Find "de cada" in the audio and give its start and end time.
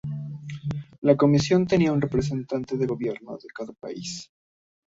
3.37-3.71